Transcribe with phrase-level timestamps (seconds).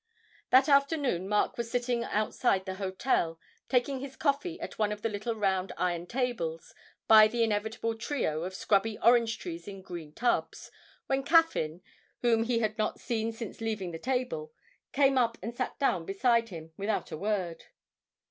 [0.49, 5.09] That afternoon Mark was sitting outside the hotel, taking his coffee at one of the
[5.09, 6.73] little round iron tables,
[7.07, 10.71] by the inevitable trio of scrubby orange trees in green tubs,
[11.05, 11.83] when Caffyn,
[12.23, 14.51] whom he had not seen since leaving the table,
[14.91, 17.65] came up and sat down beside him without a word.